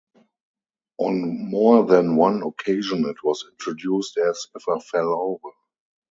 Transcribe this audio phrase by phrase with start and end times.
[0.97, 5.53] On more than one occasion it was introduced as "If I Fell Over".